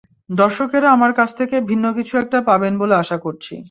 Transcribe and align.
দর্শকেরাও 0.33 0.93
আমার 0.93 1.11
কাছ 1.13 1.29
থেকে 1.39 1.55
ভিন্ন 1.69 1.85
কিছু 1.93 2.13
একটা 2.17 2.37
পাবেন 2.41 2.73
বলে 2.77 2.95
আশা 2.95 3.17
করছি। 3.17 3.55